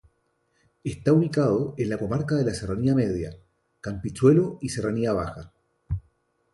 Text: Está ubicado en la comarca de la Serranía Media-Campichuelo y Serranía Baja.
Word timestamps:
Está 0.83 1.13
ubicado 1.13 1.75
en 1.77 1.87
la 1.87 1.99
comarca 1.99 2.33
de 2.33 2.43
la 2.43 2.55
Serranía 2.55 2.95
Media-Campichuelo 2.95 4.57
y 4.59 4.69
Serranía 4.69 5.13
Baja. 5.13 5.53